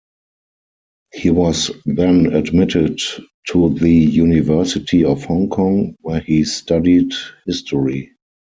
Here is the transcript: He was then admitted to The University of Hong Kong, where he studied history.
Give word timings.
He 1.13 1.29
was 1.29 1.69
then 1.85 2.33
admitted 2.33 2.99
to 3.49 3.69
The 3.69 3.91
University 3.93 5.05
of 5.05 5.25
Hong 5.25 5.47
Kong, 5.47 5.95
where 6.01 6.21
he 6.21 6.43
studied 6.43 7.11
history. 7.45 8.11